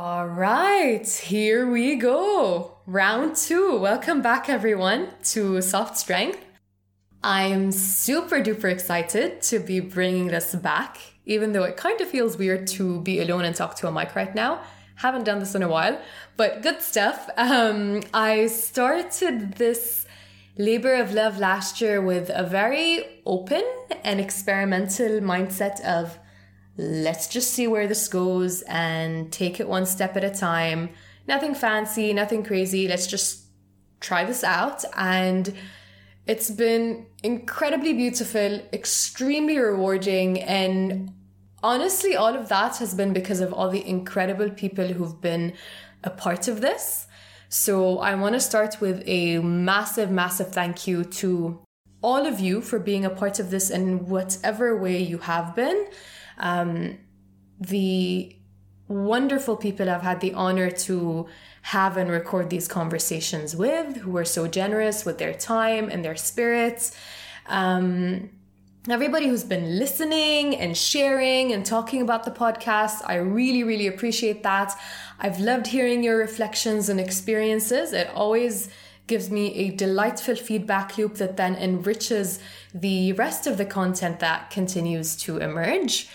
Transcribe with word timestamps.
All 0.00 0.28
right, 0.28 1.08
here 1.08 1.68
we 1.68 1.96
go. 1.96 2.76
Round 2.86 3.34
two. 3.34 3.80
Welcome 3.80 4.22
back, 4.22 4.48
everyone, 4.48 5.08
to 5.30 5.60
Soft 5.60 5.98
Strength. 5.98 6.38
I'm 7.24 7.72
super 7.72 8.36
duper 8.40 8.70
excited 8.70 9.42
to 9.42 9.58
be 9.58 9.80
bringing 9.80 10.28
this 10.28 10.54
back, 10.54 10.98
even 11.26 11.50
though 11.50 11.64
it 11.64 11.76
kind 11.76 12.00
of 12.00 12.06
feels 12.06 12.38
weird 12.38 12.68
to 12.78 13.00
be 13.00 13.18
alone 13.18 13.44
and 13.44 13.56
talk 13.56 13.74
to 13.78 13.88
a 13.88 13.90
mic 13.90 14.14
right 14.14 14.32
now. 14.36 14.60
Haven't 14.94 15.24
done 15.24 15.40
this 15.40 15.56
in 15.56 15.64
a 15.64 15.68
while, 15.68 16.00
but 16.36 16.62
good 16.62 16.80
stuff. 16.80 17.28
Um, 17.36 18.02
I 18.14 18.46
started 18.46 19.54
this 19.54 20.06
labor 20.56 20.94
of 20.94 21.12
love 21.12 21.40
last 21.40 21.80
year 21.80 22.00
with 22.00 22.30
a 22.32 22.44
very 22.44 23.04
open 23.26 23.64
and 24.04 24.20
experimental 24.20 25.18
mindset 25.18 25.80
of 25.80 26.20
let's 26.78 27.26
just 27.26 27.52
see 27.52 27.66
where 27.66 27.88
this 27.88 28.06
goes 28.08 28.62
and 28.62 29.30
take 29.32 29.58
it 29.60 29.68
one 29.68 29.84
step 29.84 30.16
at 30.16 30.24
a 30.24 30.30
time. 30.30 30.90
Nothing 31.26 31.54
fancy, 31.54 32.14
nothing 32.14 32.44
crazy. 32.44 32.88
Let's 32.88 33.08
just 33.08 33.44
try 34.00 34.24
this 34.24 34.44
out. 34.44 34.84
And 34.96 35.52
it's 36.26 36.50
been 36.50 37.06
incredibly 37.22 37.92
beautiful, 37.92 38.60
extremely 38.72 39.58
rewarding, 39.58 40.40
and 40.42 41.10
honestly, 41.62 42.14
all 42.16 42.34
of 42.36 42.48
that 42.50 42.76
has 42.76 42.94
been 42.94 43.12
because 43.12 43.40
of 43.40 43.52
all 43.52 43.70
the 43.70 43.86
incredible 43.86 44.50
people 44.50 44.86
who've 44.86 45.20
been 45.20 45.54
a 46.04 46.10
part 46.10 46.46
of 46.46 46.60
this. 46.60 47.06
So 47.48 47.98
I 47.98 48.14
want 48.14 48.34
to 48.34 48.40
start 48.40 48.80
with 48.80 49.02
a 49.06 49.38
massive, 49.38 50.10
massive 50.10 50.52
thank 50.52 50.86
you 50.86 51.02
to 51.04 51.60
all 52.02 52.26
of 52.26 52.38
you 52.38 52.60
for 52.60 52.78
being 52.78 53.04
a 53.04 53.10
part 53.10 53.40
of 53.40 53.50
this 53.50 53.70
in 53.70 54.06
whatever 54.06 54.76
way 54.76 55.02
you 55.02 55.18
have 55.18 55.56
been 55.56 55.88
um, 56.38 56.98
the 57.60 58.34
wonderful 58.88 59.56
people 59.56 59.90
I've 59.90 60.02
had 60.02 60.20
the 60.20 60.32
honor 60.32 60.70
to 60.70 61.26
have 61.62 61.96
and 61.96 62.10
record 62.10 62.48
these 62.48 62.66
conversations 62.66 63.54
with, 63.54 63.98
who 63.98 64.16
are 64.16 64.24
so 64.24 64.48
generous 64.48 65.04
with 65.04 65.18
their 65.18 65.34
time 65.34 65.90
and 65.90 66.04
their 66.04 66.16
spirits. 66.16 66.96
Um, 67.46 68.30
everybody 68.88 69.28
who's 69.28 69.44
been 69.44 69.78
listening 69.78 70.56
and 70.56 70.76
sharing 70.76 71.52
and 71.52 71.66
talking 71.66 72.00
about 72.00 72.24
the 72.24 72.30
podcast. 72.30 73.02
I 73.04 73.16
really, 73.16 73.62
really 73.62 73.86
appreciate 73.86 74.42
that. 74.44 74.74
I've 75.18 75.40
loved 75.40 75.66
hearing 75.66 76.02
your 76.02 76.16
reflections 76.16 76.88
and 76.88 76.98
experiences. 76.98 77.92
It 77.92 78.08
always 78.14 78.70
gives 79.08 79.30
me 79.30 79.54
a 79.54 79.70
delightful 79.70 80.36
feedback 80.36 80.96
loop 80.96 81.16
that 81.16 81.36
then 81.36 81.56
enriches 81.56 82.38
the 82.72 83.12
rest 83.14 83.46
of 83.46 83.56
the 83.56 83.64
content 83.64 84.20
that 84.20 84.50
continues 84.50 85.16
to 85.16 85.38
emerge. 85.38 86.08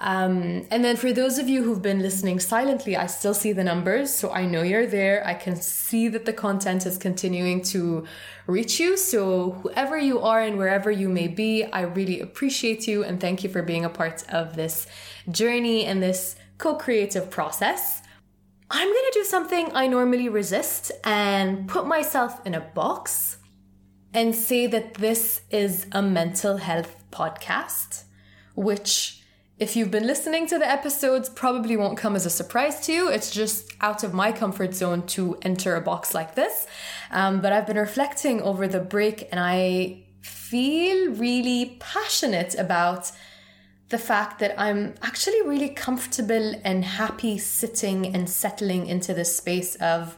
Um, 0.00 0.66
and 0.70 0.82
then 0.82 0.96
for 0.96 1.12
those 1.12 1.38
of 1.38 1.46
you 1.46 1.62
who've 1.62 1.82
been 1.82 2.00
listening 2.00 2.40
silently, 2.40 2.96
I 2.96 3.06
still 3.06 3.34
see 3.34 3.52
the 3.52 3.62
numbers. 3.62 4.12
So 4.14 4.30
I 4.30 4.46
know 4.46 4.62
you're 4.62 4.86
there. 4.86 5.22
I 5.26 5.34
can 5.34 5.56
see 5.56 6.08
that 6.08 6.24
the 6.24 6.32
content 6.32 6.86
is 6.86 6.96
continuing 6.96 7.60
to 7.64 8.06
reach 8.46 8.80
you. 8.80 8.96
So 8.96 9.52
whoever 9.62 9.98
you 9.98 10.20
are 10.20 10.40
and 10.40 10.56
wherever 10.56 10.90
you 10.90 11.10
may 11.10 11.28
be, 11.28 11.64
I 11.64 11.82
really 11.82 12.18
appreciate 12.20 12.88
you 12.88 13.04
and 13.04 13.20
thank 13.20 13.44
you 13.44 13.50
for 13.50 13.62
being 13.62 13.84
a 13.84 13.90
part 13.90 14.24
of 14.30 14.56
this 14.56 14.86
journey 15.30 15.84
and 15.84 16.02
this 16.02 16.34
co 16.56 16.76
creative 16.76 17.28
process. 17.28 18.00
I'm 18.72 18.86
going 18.86 19.12
to 19.12 19.18
do 19.18 19.24
something 19.24 19.70
I 19.74 19.88
normally 19.88 20.28
resist 20.28 20.92
and 21.02 21.68
put 21.68 21.86
myself 21.86 22.40
in 22.46 22.54
a 22.54 22.60
box 22.60 23.38
and 24.14 24.32
say 24.32 24.68
that 24.68 24.94
this 24.94 25.40
is 25.50 25.86
a 25.90 26.00
mental 26.00 26.56
health 26.56 26.94
podcast, 27.10 28.04
which 28.54 29.24
if 29.58 29.74
you've 29.74 29.90
been 29.90 30.06
listening 30.06 30.46
to 30.46 30.58
the 30.58 30.70
episodes, 30.70 31.28
probably 31.28 31.76
won't 31.76 31.98
come 31.98 32.14
as 32.14 32.24
a 32.26 32.30
surprise 32.30 32.80
to 32.86 32.92
you. 32.92 33.08
It's 33.10 33.32
just 33.32 33.72
out 33.80 34.04
of 34.04 34.14
my 34.14 34.30
comfort 34.30 34.72
zone 34.74 35.04
to 35.08 35.36
enter 35.42 35.74
a 35.74 35.80
box 35.80 36.14
like 36.14 36.36
this. 36.36 36.68
Um, 37.10 37.40
but 37.40 37.52
I've 37.52 37.66
been 37.66 37.76
reflecting 37.76 38.40
over 38.40 38.68
the 38.68 38.80
break 38.80 39.28
and 39.32 39.40
I 39.40 40.04
feel 40.22 41.12
really 41.12 41.76
passionate 41.80 42.54
about 42.54 43.10
the 43.90 43.98
fact 43.98 44.38
that 44.38 44.58
I'm 44.58 44.94
actually 45.02 45.42
really 45.42 45.68
comfortable 45.68 46.54
and 46.64 46.84
happy 46.84 47.38
sitting 47.38 48.14
and 48.14 48.30
settling 48.30 48.86
into 48.86 49.12
this 49.12 49.36
space 49.36 49.74
of, 49.76 50.16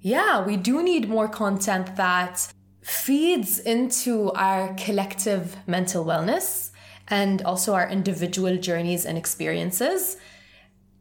yeah, 0.00 0.44
we 0.44 0.56
do 0.56 0.82
need 0.82 1.08
more 1.08 1.28
content 1.28 1.96
that 1.96 2.52
feeds 2.82 3.60
into 3.60 4.32
our 4.32 4.74
collective 4.74 5.56
mental 5.68 6.04
wellness 6.04 6.70
and 7.06 7.40
also 7.42 7.74
our 7.74 7.88
individual 7.88 8.56
journeys 8.56 9.06
and 9.06 9.16
experiences. 9.16 10.16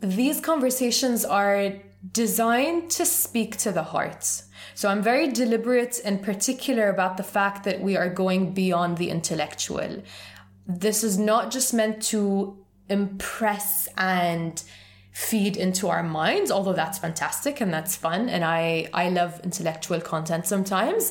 These 0.00 0.40
conversations 0.40 1.24
are 1.24 1.74
designed 2.12 2.90
to 2.92 3.06
speak 3.06 3.56
to 3.58 3.70
the 3.70 3.84
heart. 3.84 4.42
So 4.74 4.88
I'm 4.88 5.02
very 5.02 5.28
deliberate 5.28 6.00
and 6.04 6.22
particular 6.22 6.88
about 6.88 7.16
the 7.16 7.22
fact 7.22 7.64
that 7.64 7.80
we 7.80 7.96
are 7.96 8.08
going 8.08 8.52
beyond 8.52 8.98
the 8.98 9.10
intellectual. 9.10 10.02
This 10.68 11.02
is 11.02 11.18
not 11.18 11.50
just 11.50 11.72
meant 11.74 12.02
to 12.04 12.58
impress 12.88 13.88
and 13.96 14.62
feed 15.12 15.56
into 15.56 15.88
our 15.88 16.02
minds 16.02 16.48
although 16.48 16.72
that's 16.72 16.98
fantastic 16.98 17.60
and 17.60 17.74
that's 17.74 17.96
fun 17.96 18.28
and 18.28 18.44
i 18.44 18.88
i 18.94 19.08
love 19.08 19.40
intellectual 19.42 20.00
content 20.00 20.46
sometimes 20.46 21.10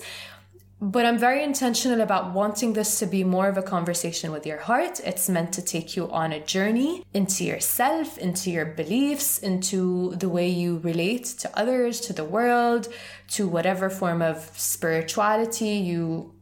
but 0.79 1.07
I'm 1.07 1.17
very 1.17 1.43
intentional 1.43 2.01
about 2.01 2.33
wanting 2.33 2.73
this 2.73 2.99
to 2.99 3.07
be 3.07 3.23
more 3.23 3.49
of 3.49 3.57
a 3.57 3.63
conversation 3.63 4.31
with 4.31 4.45
your 4.45 4.59
heart. 4.59 4.99
It's 5.03 5.27
meant 5.27 5.51
to 5.53 5.63
take 5.63 5.95
you 5.95 6.07
on 6.11 6.31
a 6.31 6.39
journey 6.39 7.03
into 7.15 7.43
yourself, 7.45 8.19
into 8.19 8.51
your 8.51 8.65
beliefs, 8.65 9.39
into 9.39 10.13
the 10.17 10.29
way 10.29 10.47
you 10.47 10.77
relate 10.77 11.25
to 11.39 11.57
others, 11.57 11.99
to 12.01 12.13
the 12.13 12.23
world, 12.23 12.89
to 13.29 13.47
whatever 13.47 13.89
form 13.89 14.21
of 14.21 14.51
spirituality 14.55 15.69
you 15.69 16.35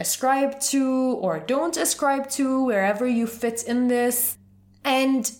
ascribe 0.00 0.58
to 0.60 1.18
or 1.20 1.38
don't 1.38 1.76
ascribe 1.76 2.28
to, 2.30 2.64
wherever 2.64 3.06
you 3.06 3.26
fit 3.26 3.62
in 3.62 3.88
this. 3.88 4.36
And 4.84 5.30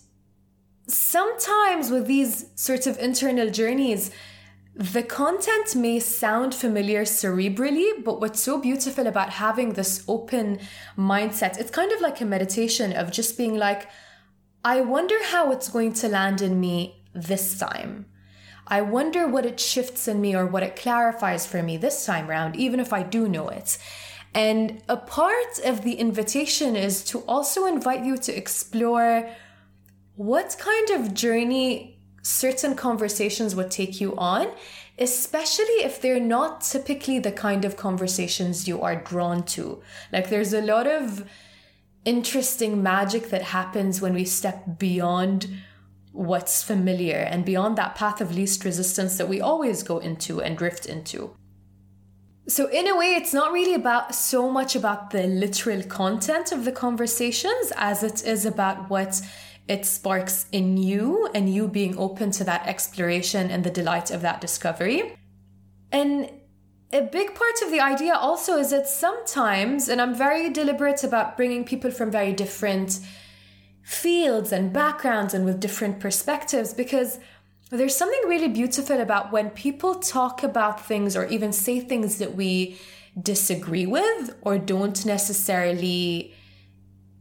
sometimes 0.87 1.91
with 1.91 2.07
these 2.07 2.47
sorts 2.55 2.87
of 2.87 2.99
internal 2.99 3.51
journeys, 3.51 4.11
the 4.75 5.03
content 5.03 5.75
may 5.75 5.99
sound 5.99 6.55
familiar 6.55 7.03
cerebrally, 7.03 8.05
but 8.05 8.21
what's 8.21 8.41
so 8.41 8.59
beautiful 8.61 9.07
about 9.07 9.31
having 9.31 9.73
this 9.73 10.05
open 10.07 10.61
mindset, 10.97 11.59
it's 11.59 11.71
kind 11.71 11.93
of 11.93 12.01
like 12.01 12.21
a 12.21 12.25
meditation 12.25 12.93
of 12.93 13.11
just 13.11 13.37
being 13.37 13.57
like, 13.57 13.89
I 14.65 14.81
wonder 14.81 15.17
how 15.25 15.53
it's 15.53 15.69
going 15.69 15.95
to 15.95 16.09
land 16.09 16.41
in 16.41 16.61
me 16.61 17.03
this 17.15 17.59
time. 17.59 18.07
I 18.67 18.83
wonder 18.83 19.27
what 19.27 19.45
it 19.45 19.59
shifts 19.59 20.07
in 20.07 20.21
me 20.21 20.37
or 20.37 20.47
what 20.47 20.63
it 20.63 20.77
clarifies 20.77 21.45
for 21.45 21.63
me 21.63 21.77
this 21.77 22.07
time 22.07 22.29
round, 22.29 22.55
even 22.57 22.79
if 22.79 22.93
I 22.93 23.03
do 23.03 23.29
know 23.29 23.49
it. 23.49 23.77
And 24.35 24.83
a 24.89 24.97
part 24.97 25.59
of 25.65 25.83
the 25.83 25.95
invitation 25.95 26.77
is 26.77 27.05
to 27.07 27.21
also 27.21 27.67
invite 27.67 28.05
you 28.05 28.17
to 28.19 28.37
explore 28.37 29.29
what 30.15 30.57
kind 30.59 30.91
of 30.91 31.15
journey 31.15 31.99
certain 32.23 32.75
conversations 32.75 33.57
would 33.57 33.71
take 33.71 34.01
you 34.01 34.15
on, 34.17 34.49
especially 34.99 35.83
if 35.83 36.01
they're 36.01 36.21
not 36.21 36.61
typically 36.61 37.19
the 37.19 37.33
kind 37.33 37.65
of 37.65 37.77
conversations 37.77 38.69
you 38.69 38.81
are 38.83 38.97
drawn 38.97 39.43
to. 39.43 39.83
Like 40.13 40.29
there's 40.29 40.53
a 40.53 40.61
lot 40.61 40.87
of 40.87 41.29
interesting 42.05 42.83
magic 42.83 43.31
that 43.31 43.43
happens 43.43 44.01
when 44.01 44.15
we 44.15 44.25
step 44.25 44.79
beyond 44.79 45.49
what's 46.13 46.63
familiar 46.63 47.17
and 47.17 47.45
beyond 47.45 47.77
that 47.77 47.95
path 47.95 48.21
of 48.21 48.35
least 48.35 48.65
resistance 48.65 49.17
that 49.17 49.29
we 49.29 49.41
always 49.41 49.83
go 49.83 49.99
into 49.99 50.41
and 50.41 50.59
drift 50.59 50.87
into. 50.87 51.35
So, 52.47 52.69
in 52.69 52.89
a 52.89 52.97
way, 52.97 53.15
it's 53.15 53.35
not 53.35 53.53
really 53.53 53.75
about 53.75 54.15
so 54.15 54.51
much 54.51 54.75
about 54.75 55.11
the 55.11 55.27
literal 55.27 55.83
content 55.83 56.53
of 56.53 56.65
the 56.65 56.73
conversations 56.73 57.73
as 57.77 58.03
it 58.03 58.25
is 58.25 58.45
about 58.47 58.91
what 58.91 59.21
it 59.69 59.87
sparks 59.87 60.47
in 60.51 60.77
you 60.77 61.29
and 61.33 61.53
you 61.53 61.69
being 61.69 61.97
open 61.97 62.33
to 62.33 62.45
that 62.45 62.67
exploration 62.67 63.51
and 63.51 63.63
the 63.63 63.71
delight 63.71 64.11
of 64.11 64.23
that 64.23 64.41
discovery. 64.41 65.17
And 65.93 66.31
a 66.93 67.03
big 67.03 67.37
part 67.37 67.63
of 67.63 67.71
the 67.71 67.81
idea 67.81 68.15
also 68.15 68.57
is 68.59 68.71
that 68.71 68.89
sometimes, 68.89 69.89
and 69.89 70.01
I'm 70.01 70.15
very 70.15 70.51
deliberate 70.51 71.05
about 71.05 71.37
bringing 71.37 71.65
people 71.65 71.93
from 71.93 72.11
very 72.11 72.33
different 72.33 72.99
fields 73.83 74.51
and 74.51 74.73
backgrounds 74.73 75.35
and 75.35 75.45
with 75.45 75.61
different 75.61 76.01
perspectives 76.01 76.75
because 76.75 77.21
there's 77.77 77.97
something 77.97 78.21
really 78.27 78.49
beautiful 78.49 79.01
about 79.01 79.31
when 79.31 79.51
people 79.51 79.95
talk 79.95 80.43
about 80.43 80.85
things 80.85 81.17
or 81.17 81.27
even 81.27 81.53
say 81.53 81.81
things 81.81 82.19
that 82.19 82.35
we 82.35 82.79
disagree 83.21 83.87
with 83.87 84.37
or 84.43 84.59
don't 84.59 85.07
necessarily 85.07 86.35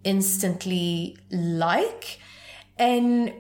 instantly 0.04 1.18
like. 1.31 2.19
And 2.78 3.34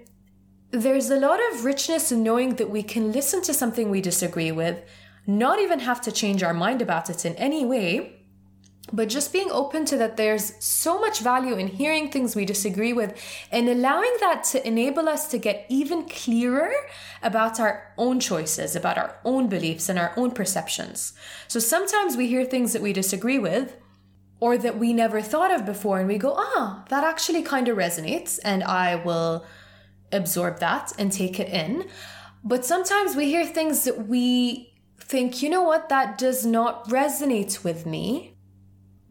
there's 0.71 1.09
a 1.09 1.19
lot 1.19 1.39
of 1.51 1.65
richness 1.65 2.11
in 2.11 2.21
knowing 2.23 2.55
that 2.55 2.69
we 2.69 2.83
can 2.83 3.11
listen 3.11 3.41
to 3.43 3.53
something 3.53 3.89
we 3.89 4.01
disagree 4.01 4.51
with, 4.51 4.79
not 5.25 5.59
even 5.59 5.79
have 5.79 6.01
to 6.01 6.11
change 6.11 6.43
our 6.43 6.53
mind 6.53 6.81
about 6.81 7.09
it 7.09 7.25
in 7.25 7.35
any 7.35 7.65
way, 7.65 8.18
but 8.91 9.09
just 9.09 9.33
being 9.33 9.51
open 9.51 9.85
to 9.85 9.97
that 9.97 10.17
there's 10.17 10.53
so 10.63 10.99
much 10.99 11.19
value 11.19 11.55
in 11.55 11.67
hearing 11.67 12.09
things 12.09 12.35
we 12.35 12.45
disagree 12.45 12.93
with 12.93 13.19
and 13.51 13.69
allowing 13.69 14.15
that 14.19 14.43
to 14.45 14.67
enable 14.67 15.07
us 15.07 15.27
to 15.27 15.37
get 15.37 15.65
even 15.69 16.07
clearer 16.07 16.71
about 17.21 17.59
our 17.59 17.93
own 17.97 18.19
choices, 18.19 18.75
about 18.75 18.97
our 18.97 19.17
own 19.23 19.47
beliefs 19.47 19.89
and 19.89 19.99
our 19.99 20.13
own 20.17 20.31
perceptions. 20.31 21.13
So 21.47 21.59
sometimes 21.59 22.17
we 22.17 22.27
hear 22.27 22.45
things 22.45 22.73
that 22.73 22.81
we 22.81 22.93
disagree 22.93 23.39
with 23.39 23.75
or 24.39 24.57
that 24.57 24.79
we 24.79 24.93
never 24.93 25.21
thought 25.21 25.51
of 25.51 25.65
before 25.65 25.99
and 25.99 26.07
we 26.07 26.17
go, 26.17 26.33
ah, 26.37 26.83
that 26.89 27.03
actually 27.03 27.43
kind 27.43 27.67
of 27.67 27.77
resonates 27.77 28.39
and 28.43 28.63
I 28.63 28.95
will 28.95 29.45
absorb 30.11 30.59
that 30.59 30.93
and 30.97 31.11
take 31.11 31.39
it 31.39 31.49
in. 31.49 31.87
But 32.43 32.65
sometimes 32.65 33.15
we 33.15 33.25
hear 33.25 33.45
things 33.45 33.83
that 33.83 34.07
we 34.07 34.73
think, 34.99 35.43
you 35.43 35.49
know 35.49 35.63
what, 35.63 35.89
that 35.89 36.17
does 36.17 36.45
not 36.45 36.87
resonate 36.87 37.63
with 37.63 37.85
me 37.85 38.37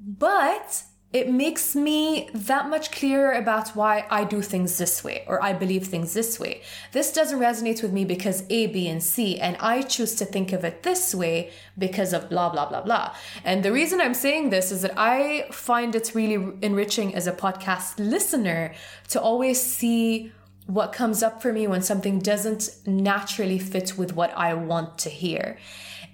but 0.08 0.84
it 1.12 1.30
makes 1.30 1.74
me 1.74 2.28
that 2.34 2.68
much 2.68 2.90
clearer 2.90 3.32
about 3.32 3.68
why 3.70 4.06
I 4.10 4.24
do 4.24 4.42
things 4.42 4.76
this 4.76 5.02
way 5.02 5.24
or 5.26 5.42
I 5.42 5.52
believe 5.54 5.86
things 5.86 6.12
this 6.12 6.38
way. 6.38 6.62
This 6.92 7.12
doesn't 7.12 7.38
resonate 7.38 7.82
with 7.82 7.92
me 7.92 8.04
because 8.04 8.44
A, 8.50 8.66
B, 8.66 8.88
and 8.88 9.02
C, 9.02 9.38
and 9.38 9.56
I 9.58 9.82
choose 9.82 10.14
to 10.16 10.26
think 10.26 10.52
of 10.52 10.64
it 10.64 10.82
this 10.82 11.14
way 11.14 11.50
because 11.78 12.12
of 12.12 12.28
blah, 12.28 12.50
blah, 12.50 12.68
blah, 12.68 12.82
blah. 12.82 13.14
And 13.42 13.62
the 13.62 13.72
reason 13.72 14.02
I'm 14.02 14.14
saying 14.14 14.50
this 14.50 14.70
is 14.70 14.82
that 14.82 14.94
I 14.98 15.46
find 15.50 15.94
it 15.94 16.12
really 16.14 16.54
enriching 16.60 17.14
as 17.14 17.26
a 17.26 17.32
podcast 17.32 17.98
listener 17.98 18.74
to 19.08 19.20
always 19.20 19.60
see 19.60 20.32
what 20.66 20.92
comes 20.92 21.22
up 21.22 21.40
for 21.40 21.54
me 21.54 21.66
when 21.66 21.80
something 21.80 22.18
doesn't 22.18 22.68
naturally 22.86 23.58
fit 23.58 23.96
with 23.96 24.14
what 24.14 24.36
I 24.36 24.52
want 24.52 24.98
to 24.98 25.08
hear. 25.08 25.56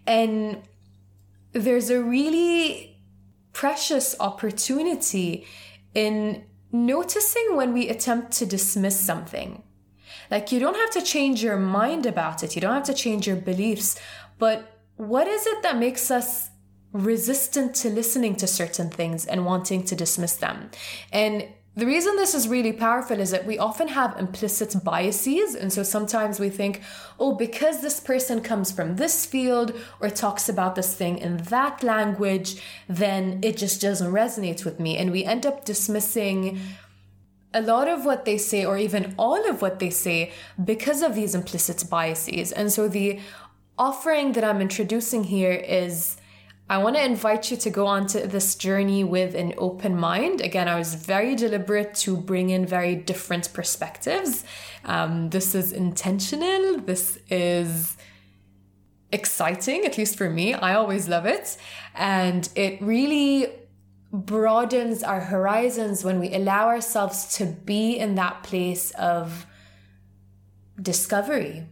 And 0.06 0.62
there's 1.52 1.90
a 1.90 2.00
really 2.00 2.93
precious 3.54 4.14
opportunity 4.20 5.46
in 5.94 6.44
noticing 6.70 7.56
when 7.56 7.72
we 7.72 7.88
attempt 7.88 8.32
to 8.32 8.44
dismiss 8.44 9.00
something. 9.00 9.62
Like, 10.30 10.52
you 10.52 10.58
don't 10.58 10.76
have 10.76 10.90
to 10.90 11.02
change 11.02 11.42
your 11.42 11.56
mind 11.56 12.04
about 12.04 12.42
it, 12.42 12.54
you 12.54 12.60
don't 12.60 12.74
have 12.74 12.84
to 12.84 12.94
change 12.94 13.26
your 13.26 13.36
beliefs, 13.36 13.98
but 14.38 14.80
what 14.96 15.26
is 15.26 15.46
it 15.46 15.62
that 15.62 15.78
makes 15.78 16.10
us 16.10 16.50
resistant 16.92 17.74
to 17.74 17.90
listening 17.90 18.36
to 18.36 18.46
certain 18.46 18.90
things 18.90 19.24
and 19.24 19.46
wanting 19.46 19.84
to 19.84 19.96
dismiss 19.96 20.34
them? 20.34 20.70
And 21.12 21.48
the 21.76 21.86
reason 21.86 22.14
this 22.16 22.34
is 22.34 22.46
really 22.46 22.72
powerful 22.72 23.18
is 23.18 23.32
that 23.32 23.46
we 23.46 23.58
often 23.58 23.88
have 23.88 24.16
implicit 24.16 24.76
biases. 24.84 25.56
And 25.56 25.72
so 25.72 25.82
sometimes 25.82 26.38
we 26.38 26.48
think, 26.48 26.82
oh, 27.18 27.34
because 27.34 27.82
this 27.82 27.98
person 27.98 28.40
comes 28.40 28.70
from 28.70 28.94
this 28.94 29.26
field 29.26 29.76
or 30.00 30.08
talks 30.08 30.48
about 30.48 30.76
this 30.76 30.94
thing 30.94 31.18
in 31.18 31.38
that 31.38 31.82
language, 31.82 32.62
then 32.88 33.40
it 33.42 33.56
just 33.56 33.80
doesn't 33.80 34.12
resonate 34.12 34.64
with 34.64 34.78
me. 34.78 34.96
And 34.96 35.10
we 35.10 35.24
end 35.24 35.44
up 35.46 35.64
dismissing 35.64 36.60
a 37.52 37.60
lot 37.60 37.88
of 37.88 38.04
what 38.04 38.24
they 38.24 38.38
say, 38.38 38.64
or 38.64 38.76
even 38.78 39.14
all 39.16 39.48
of 39.48 39.62
what 39.62 39.78
they 39.78 39.90
say, 39.90 40.32
because 40.64 41.02
of 41.02 41.14
these 41.14 41.34
implicit 41.34 41.84
biases. 41.88 42.50
And 42.50 42.72
so 42.72 42.88
the 42.88 43.20
offering 43.78 44.32
that 44.32 44.44
I'm 44.44 44.60
introducing 44.60 45.24
here 45.24 45.52
is 45.52 46.16
I 46.68 46.78
want 46.78 46.96
to 46.96 47.04
invite 47.04 47.50
you 47.50 47.58
to 47.58 47.70
go 47.70 47.86
on 47.86 48.06
to 48.08 48.26
this 48.26 48.54
journey 48.54 49.04
with 49.04 49.34
an 49.34 49.52
open 49.58 49.98
mind. 49.98 50.40
Again, 50.40 50.66
I 50.66 50.78
was 50.78 50.94
very 50.94 51.34
deliberate 51.34 51.94
to 51.96 52.16
bring 52.16 52.48
in 52.48 52.64
very 52.64 52.94
different 52.94 53.52
perspectives. 53.52 54.44
Um, 54.84 55.28
this 55.28 55.54
is 55.54 55.72
intentional. 55.72 56.78
This 56.78 57.18
is 57.28 57.98
exciting, 59.12 59.84
at 59.84 59.98
least 59.98 60.16
for 60.16 60.30
me. 60.30 60.54
I 60.54 60.74
always 60.74 61.06
love 61.06 61.26
it. 61.26 61.58
And 61.94 62.48
it 62.54 62.80
really 62.80 63.48
broadens 64.10 65.02
our 65.02 65.20
horizons 65.20 66.02
when 66.02 66.18
we 66.18 66.32
allow 66.32 66.68
ourselves 66.68 67.36
to 67.36 67.44
be 67.44 67.98
in 67.98 68.14
that 68.14 68.42
place 68.42 68.90
of 68.92 69.44
discovery. 70.80 71.66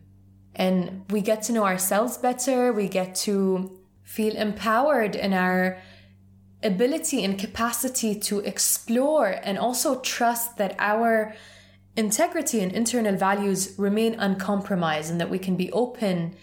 And 0.54 1.10
we 1.10 1.22
get 1.22 1.44
to 1.44 1.52
know 1.52 1.64
ourselves 1.64 2.18
better. 2.18 2.74
We 2.74 2.88
get 2.88 3.14
to 3.26 3.78
feel 4.02 4.36
empowered 4.36 5.14
in 5.14 5.32
our 5.32 5.78
ability 6.62 7.24
and 7.24 7.38
capacity 7.38 8.14
to 8.14 8.40
explore 8.40 9.28
and 9.42 9.58
also 9.58 10.00
trust 10.00 10.56
that 10.58 10.74
our 10.78 11.34
integrity 11.96 12.60
and 12.60 12.72
internal 12.72 13.16
values 13.16 13.74
remain 13.78 14.14
uncompromised 14.14 15.10
and 15.10 15.20
that 15.20 15.30
we 15.30 15.38
can 15.38 15.56
be 15.56 15.70
open 15.72 16.34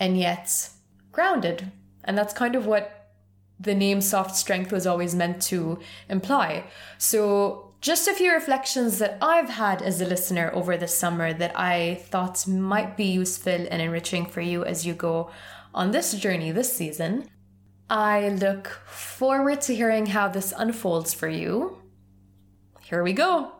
and 0.00 0.18
yet 0.18 0.70
grounded. 1.12 1.70
And 2.04 2.16
that's 2.16 2.34
kind 2.34 2.54
of 2.54 2.66
what 2.66 3.12
the 3.58 3.74
name 3.74 4.00
soft 4.00 4.36
strength 4.36 4.72
was 4.72 4.86
always 4.86 5.14
meant 5.14 5.40
to 5.42 5.78
imply. 6.08 6.64
So, 6.98 7.62
just 7.82 8.08
a 8.08 8.14
few 8.14 8.32
reflections 8.32 8.98
that 8.98 9.18
I've 9.20 9.50
had 9.50 9.82
as 9.82 10.00
a 10.00 10.06
listener 10.06 10.50
over 10.54 10.76
the 10.76 10.88
summer 10.88 11.32
that 11.34 11.52
I 11.56 12.00
thought 12.06 12.46
might 12.48 12.96
be 12.96 13.04
useful 13.04 13.66
and 13.70 13.82
enriching 13.82 14.26
for 14.26 14.40
you 14.40 14.64
as 14.64 14.86
you 14.86 14.94
go 14.94 15.30
on 15.76 15.90
this 15.90 16.14
journey 16.14 16.50
this 16.50 16.72
season. 16.72 17.28
I 17.88 18.30
look 18.30 18.66
forward 18.86 19.60
to 19.62 19.76
hearing 19.76 20.06
how 20.06 20.26
this 20.26 20.52
unfolds 20.56 21.12
for 21.14 21.28
you. 21.28 21.78
Here 22.80 23.02
we 23.02 23.12
go. 23.12 23.52